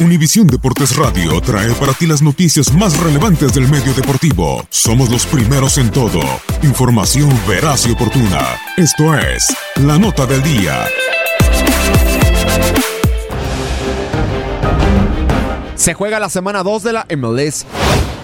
Univisión 0.00 0.46
Deportes 0.46 0.94
Radio 0.94 1.40
trae 1.40 1.72
para 1.74 1.92
ti 1.92 2.06
las 2.06 2.22
noticias 2.22 2.72
más 2.72 2.96
relevantes 3.00 3.52
del 3.52 3.66
medio 3.68 3.92
deportivo. 3.94 4.64
Somos 4.70 5.10
los 5.10 5.26
primeros 5.26 5.76
en 5.76 5.90
todo. 5.90 6.20
Información 6.62 7.28
veraz 7.48 7.84
y 7.84 7.90
oportuna. 7.90 8.38
Esto 8.76 9.12
es 9.18 9.44
La 9.74 9.98
Nota 9.98 10.24
del 10.24 10.40
Día. 10.44 10.86
Se 15.74 15.94
juega 15.94 16.20
la 16.20 16.28
semana 16.28 16.62
2 16.62 16.82
de 16.84 16.92
la 16.92 17.06
MLS. 17.16 17.66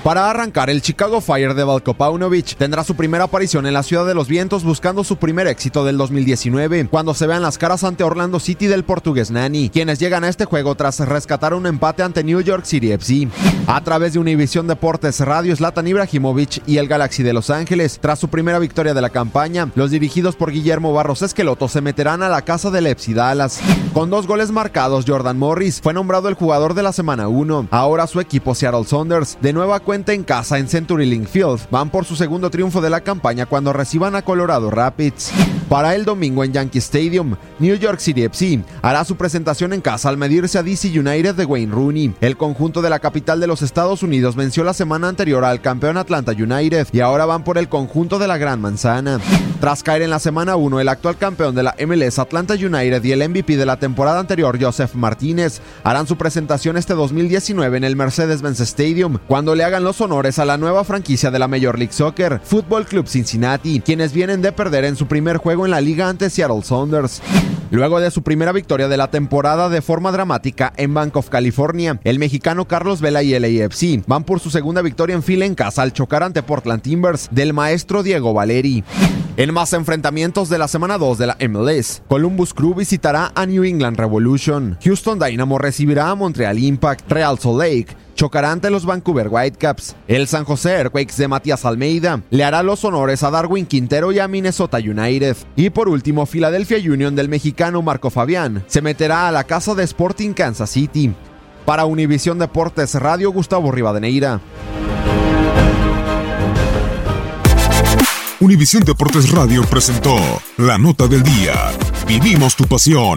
Para 0.05 0.29
arrancar, 0.29 0.69
el 0.69 0.83
Chicago 0.83 1.23
Fire 1.23 1.55
de 1.55 1.65
Valko 1.65 1.95
Paunovic 1.95 2.57
tendrá 2.57 2.85
su 2.85 2.95
primera 2.95 3.25
aparición 3.25 3.65
en 3.65 3.73
la 3.73 3.83
Ciudad 3.83 4.05
de 4.05 4.13
los 4.13 4.29
Vientos 4.29 4.63
buscando 4.63 5.03
su 5.03 5.17
primer 5.17 5.47
éxito 5.47 5.83
del 5.83 5.97
2019, 5.97 6.89
cuando 6.91 7.15
se 7.15 7.27
vean 7.27 7.41
las 7.41 7.57
caras 7.57 7.85
ante 7.85 8.05
Orlando 8.05 8.39
City 8.39 8.67
del 8.67 8.85
portugués 8.85 9.31
Nani, 9.31 9.71
quienes 9.71 9.99
llegan 9.99 10.23
a 10.23 10.29
este 10.29 10.45
juego 10.45 10.75
tras 10.75 11.01
rescatar 11.01 11.55
un 11.55 11.65
empate 11.67 12.03
ante 12.03 12.23
New 12.23 12.43
York 12.43 12.67
City 12.67 12.93
FC. 12.93 13.29
A 13.67 13.83
través 13.83 14.13
de 14.13 14.19
Univision 14.19 14.67
Deportes 14.67 15.21
Radio, 15.21 15.57
Zlatan 15.57 15.89
Ibrahimovic 15.89 16.63
y 16.67 16.77
el 16.77 16.87
Galaxy 16.87 17.23
de 17.23 17.33
Los 17.33 17.49
Ángeles, 17.49 17.99
tras 17.99 18.19
su 18.19 18.29
primera 18.29 18.59
victoria 18.59 18.93
de 18.93 19.01
la 19.01 19.09
campaña, 19.09 19.71
los 19.75 19.91
dirigidos 19.91 20.37
por 20.37 20.53
Guillermo 20.53 20.93
Barros 20.93 21.23
Esqueloto 21.23 21.67
se 21.67 21.81
meterán 21.81 22.23
a 22.23 22.29
la 22.29 22.43
casa 22.43 22.71
del 22.71 22.89
FC 22.89 23.15
Dallas. 23.15 23.59
Con 23.95 24.11
dos 24.11 24.27
goles 24.27 24.51
marcados, 24.51 25.07
Jordan 25.09 25.39
Morris 25.39 25.81
fue 25.81 25.95
nombrado 25.95 26.29
el 26.29 26.35
jugador 26.35 26.75
de 26.75 26.83
la 26.83 26.93
semana 26.93 27.29
1. 27.29 27.69
Ahora 27.71 28.07
su 28.07 28.21
equipo 28.21 28.55
Seattle 28.55 28.85
Saunders, 28.85 29.39
de 29.41 29.55
nueva 29.55 29.81
cuenta 29.81 29.94
en 29.95 30.25
casa 30.25 30.59
en 30.59 30.69
Century 30.69 31.07
Link 31.07 31.29
Field, 31.29 31.61
van 31.71 31.89
por 31.89 32.05
su 32.05 32.17
segundo 32.17 32.51
triunfo 32.51 32.81
de 32.81 32.91
la 32.91 33.03
campaña 33.03 33.47
cuando 33.47 33.73
reciban 33.73 34.17
a 34.17 34.23
Colorado 34.23 34.71
Rapids. 34.71 35.31
Para 35.75 35.97
el 35.97 36.05
domingo 36.05 36.45
en 36.45 36.53
Yankee 36.53 36.79
Stadium, 36.79 37.35
New 37.59 37.75
York 37.75 37.99
City 37.99 38.23
FC 38.23 38.63
hará 38.81 39.05
su 39.05 39.17
presentación 39.17 39.73
en 39.73 39.81
casa 39.81 40.09
al 40.09 40.17
medirse 40.17 40.57
a 40.57 40.63
DC 40.63 40.97
United 40.97 41.35
de 41.35 41.45
Wayne 41.45 41.75
Rooney. 41.75 42.15
El 42.21 42.37
conjunto 42.37 42.81
de 42.81 42.91
la 42.91 43.01
capital 43.01 43.41
de 43.41 43.49
los 43.49 43.61
Estados 43.61 44.05
Unidos 44.05 44.37
venció 44.37 44.63
la 44.63 44.73
semana 44.73 45.09
anterior 45.09 45.45
al 45.45 45.61
campeón 45.61 45.97
Atlanta 45.97 46.31
United 46.31 46.87
y 46.93 47.01
ahora 47.01 47.27
van 47.27 47.43
por 47.43 47.59
el 47.59 47.69
conjunto 47.69 48.21
de 48.21 48.29
la 48.29 48.39
Gran 48.39 48.61
Manzana. 48.61 49.19
Tras 49.61 49.83
caer 49.83 50.03
en 50.03 50.11
la 50.11 50.21
semana 50.21 50.55
1 50.55 50.79
el 50.79 50.89
actual 50.89 51.17
campeón 51.17 51.57
de 51.57 51.65
la 51.65 51.75
MLS 51.85 52.21
Atlanta 52.21 52.55
United 52.55 53.03
y 53.03 53.11
el 53.11 53.29
MVP 53.29 53.57
de 53.57 53.67
la 53.67 53.79
temporada 53.79 54.21
anterior 54.21 54.63
Joseph 54.63 54.95
Martínez 54.95 55.61
harán 55.83 56.07
su 56.07 56.17
presentación 56.17 56.77
este 56.77 56.95
2019 56.95 57.79
en 57.79 57.85
el 57.85 57.97
Mercedes-Benz 57.97 58.61
Stadium 58.61 59.19
cuando 59.27 59.57
le 59.57 59.65
hagan 59.65 59.83
los 59.83 60.01
honores 60.01 60.39
a 60.39 60.45
la 60.45 60.57
nueva 60.57 60.85
franquicia 60.85 61.33
de 61.33 61.39
la 61.41 61.49
Major 61.49 61.77
League 61.77 61.95
Soccer, 61.95 62.41
Football 62.45 62.87
Club 62.87 63.09
Cincinnati, 63.09 63.81
quienes 63.81 64.13
vienen 64.13 64.41
de 64.41 64.53
perder 64.53 64.85
en 64.85 64.95
su 64.95 65.07
primer 65.09 65.39
juego 65.39 65.64
en 65.65 65.71
la 65.71 65.81
liga 65.81 66.09
ante 66.09 66.31
Seattle 66.31 66.63
Saunders. 66.63 67.23
Luego 67.71 67.99
de 67.99 68.11
su 68.11 68.23
primera 68.23 68.53
victoria 68.53 68.89
de 68.89 68.97
la 68.97 69.11
temporada 69.11 69.69
de 69.69 69.83
forma 69.83 70.13
dramática 70.13 70.73
en 70.77 70.95
Bank 70.95 71.17
of 71.17 71.29
California, 71.29 71.99
el 72.05 72.19
mexicano 72.19 72.69
Carlos 72.69 73.01
Vela 73.01 73.23
y 73.23 73.35
el 73.35 73.45
AFC 73.45 74.05
van 74.07 74.25
por 74.25 74.39
su 74.39 74.51
segunda 74.51 74.81
victoria 74.81 75.17
en 75.17 75.23
fila 75.23 75.45
en 75.45 75.55
casa 75.55 75.83
al 75.83 75.93
chocar 75.93 76.23
ante 76.23 76.43
Portland 76.43 76.83
Timbers 76.83 77.29
del 77.33 77.53
maestro 77.53 78.03
Diego 78.03 78.33
Valeri. 78.33 78.85
En 79.37 79.53
más 79.53 79.73
enfrentamientos 79.73 80.49
de 80.49 80.59
la 80.59 80.69
semana 80.69 80.99
2 80.99 81.19
de 81.19 81.27
la 81.27 81.37
MLS, 81.49 82.03
Columbus 82.07 82.55
Crew 82.55 82.75
visitará 82.75 83.33
a 83.35 83.47
New 83.47 83.65
England 83.65 83.99
Revolution, 83.99 84.79
Houston 84.85 85.19
Dynamo 85.19 85.59
recibirá 85.59 86.11
a 86.11 86.15
Montreal 86.15 86.59
Impact, 86.59 87.11
Real 87.11 87.39
Salt 87.41 87.59
Lake 87.59 88.04
chocará 88.15 88.53
ante 88.53 88.71
los 88.71 88.87
Vancouver 88.87 89.29
Whitecaps. 89.31 89.97
El 90.09 90.27
San 90.29 90.45
José 90.45 90.73
Earthquakes 90.73 91.17
de 91.17 91.29
Matías 91.29 91.65
Almeida 91.65 92.23
le 92.31 92.45
hará 92.45 92.63
los 92.63 92.85
honores 92.85 93.23
a 93.23 93.31
Darwin 93.31 93.67
Quintero 93.67 94.13
y 94.13 94.19
a 94.19 94.29
Minnesota 94.29 94.79
United. 94.79 95.37
Y 95.57 95.71
por 95.71 95.89
último, 95.89 96.27
Philadelphia 96.27 96.79
Union 96.79 97.15
del 97.15 97.29
mexicano 97.29 97.83
Marco 97.83 98.11
Fabián 98.11 98.65
se 98.67 98.83
meterá 98.83 99.29
a 99.29 99.33
la 99.33 99.45
casa 99.45 99.75
de 99.75 99.85
Sporting 99.85 100.33
Kansas 100.33 100.71
City. 100.71 101.13
Para 101.65 101.87
Univisión 101.87 102.39
Deportes 102.39 102.95
Radio, 102.95 103.33
Gustavo 103.33 103.73
Rivadeneira. 103.73 104.41
Univisión 108.41 108.83
Deportes 108.83 109.31
Radio 109.31 109.63
presentó 109.63 110.17
La 110.59 110.77
Nota 110.77 111.07
del 111.07 111.23
Día. 111.23 111.55
Vivimos 112.07 112.55
tu 112.55 112.65
pasión. 112.65 113.17